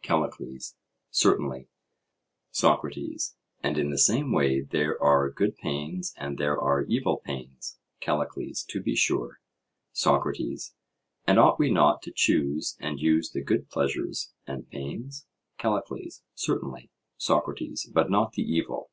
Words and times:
CALLICLES: 0.00 0.74
Certainly. 1.10 1.68
SOCRATES: 2.50 3.36
And 3.62 3.76
in 3.76 3.90
the 3.90 3.98
same 3.98 4.32
way 4.32 4.62
there 4.62 4.98
are 5.02 5.28
good 5.30 5.54
pains 5.58 6.14
and 6.16 6.38
there 6.38 6.58
are 6.58 6.84
evil 6.86 7.18
pains? 7.18 7.78
CALLICLES: 8.00 8.64
To 8.70 8.80
be 8.80 8.96
sure. 8.96 9.40
SOCRATES: 9.92 10.74
And 11.26 11.38
ought 11.38 11.58
we 11.58 11.70
not 11.70 12.00
to 12.04 12.10
choose 12.10 12.74
and 12.80 13.00
use 13.00 13.32
the 13.32 13.42
good 13.42 13.68
pleasures 13.68 14.32
and 14.46 14.66
pains? 14.70 15.26
CALLICLES: 15.58 16.22
Certainly. 16.34 16.90
SOCRATES: 17.18 17.90
But 17.92 18.08
not 18.10 18.32
the 18.32 18.50
evil? 18.50 18.88